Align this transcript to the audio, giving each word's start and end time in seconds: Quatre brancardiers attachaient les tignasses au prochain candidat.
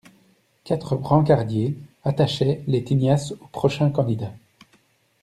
Quatre 0.63 0.95
brancardiers 0.97 1.77
attachaient 2.03 2.63
les 2.65 2.83
tignasses 2.83 3.33
au 3.33 3.45
prochain 3.51 3.91
candidat. 3.91 4.33